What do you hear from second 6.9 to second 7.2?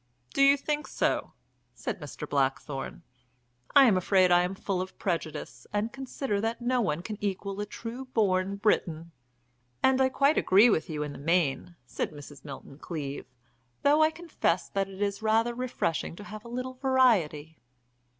can